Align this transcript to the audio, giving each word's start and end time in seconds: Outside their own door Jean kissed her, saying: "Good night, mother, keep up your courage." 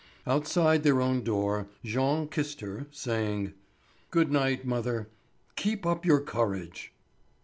Outside 0.25 0.81
their 0.81 0.99
own 0.99 1.21
door 1.23 1.69
Jean 1.85 2.27
kissed 2.27 2.61
her, 2.61 2.87
saying: 2.89 3.53
"Good 4.09 4.31
night, 4.31 4.65
mother, 4.65 5.11
keep 5.55 5.85
up 5.85 6.07
your 6.07 6.21
courage." 6.21 6.91